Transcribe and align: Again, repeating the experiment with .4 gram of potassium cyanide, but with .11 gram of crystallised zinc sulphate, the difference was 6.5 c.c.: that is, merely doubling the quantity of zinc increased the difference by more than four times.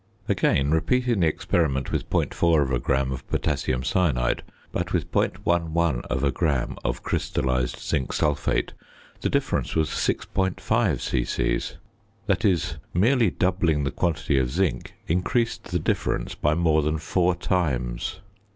Again, 0.27 0.71
repeating 0.71 1.19
the 1.19 1.27
experiment 1.27 1.91
with 1.91 2.09
.4 2.09 2.81
gram 2.81 3.11
of 3.11 3.29
potassium 3.29 3.83
cyanide, 3.83 4.41
but 4.71 4.93
with 4.93 5.11
.11 5.11 6.33
gram 6.33 6.75
of 6.83 7.03
crystallised 7.03 7.77
zinc 7.77 8.11
sulphate, 8.11 8.73
the 9.21 9.29
difference 9.29 9.75
was 9.75 9.89
6.5 9.91 10.99
c.c.: 10.99 11.59
that 12.25 12.43
is, 12.43 12.77
merely 12.95 13.29
doubling 13.29 13.83
the 13.83 13.91
quantity 13.91 14.39
of 14.39 14.49
zinc 14.49 14.95
increased 15.05 15.65
the 15.65 15.77
difference 15.77 16.33
by 16.33 16.55
more 16.55 16.81
than 16.81 16.97
four 16.97 17.35
times. 17.35 18.21